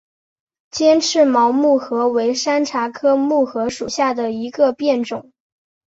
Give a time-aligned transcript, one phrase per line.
[0.71, 5.31] 尖齿毛木荷为山茶科木荷属下的一个变种。